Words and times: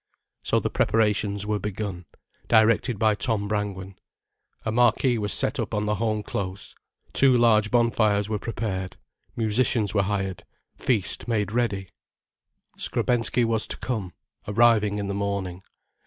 So 0.41 0.59
the 0.59 0.71
preparations 0.71 1.45
were 1.45 1.59
begun, 1.59 2.05
directed 2.47 2.97
by 2.97 3.13
Tom 3.13 3.47
Brangwen. 3.47 3.99
A 4.65 4.71
marquee 4.71 5.19
was 5.19 5.31
set 5.31 5.59
up 5.59 5.75
on 5.75 5.85
the 5.85 5.93
home 5.93 6.23
close, 6.23 6.73
two 7.13 7.37
large 7.37 7.69
bonfires 7.69 8.27
were 8.27 8.39
prepared. 8.39 8.97
Musicians 9.35 9.93
were 9.93 10.01
hired, 10.01 10.43
feast 10.75 11.27
made 11.27 11.51
ready. 11.51 11.91
Skrebensky 12.79 13.45
was 13.45 13.67
to 13.67 13.77
come, 13.77 14.11
arriving 14.47 14.97
in 14.97 15.07
the 15.07 15.13
morning. 15.13 15.61